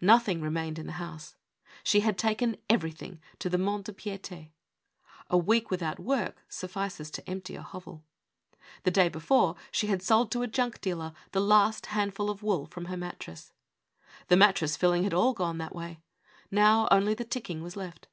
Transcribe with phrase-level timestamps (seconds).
[0.00, 1.34] Nothing remained in the house.
[1.84, 4.48] She had taken every thing to the Mont de Pict(5.
[5.28, 8.02] A week without work suffi ces to empty a hovel.
[8.84, 12.64] The day before she had sold to a junk dealer the last handful of wool
[12.64, 13.52] from her mattress.
[14.28, 16.00] The mattress filling had all gone that way;
[16.50, 18.08] now, only the ticking was left.